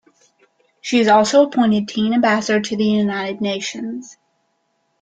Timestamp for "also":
1.07-1.45